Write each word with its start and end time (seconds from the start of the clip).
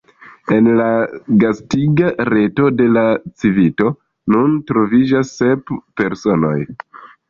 En 0.55 0.69
la 0.79 0.87
gastiga 1.43 2.09
reto 2.35 2.71
de 2.81 2.89
la 2.97 3.05
Civito 3.45 3.95
nun 4.37 4.59
troviĝas 4.73 5.39
sep 5.39 5.75
personoj. 6.03 6.61